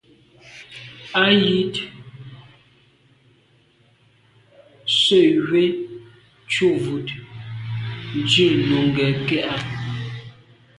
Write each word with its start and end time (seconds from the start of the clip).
Á 1.23 1.25
jíìt 1.41 1.75
sə́ 4.99 5.25
vhə̀ə́ 5.47 5.67
thúvʉ́ 6.51 6.97
dlíj 8.27 8.51
Nùŋgɛ̀ 8.69 9.09
kɛ́ɛ̀ 9.27 9.47
á. 9.53 9.55